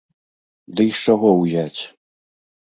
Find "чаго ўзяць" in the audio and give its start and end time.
1.05-1.81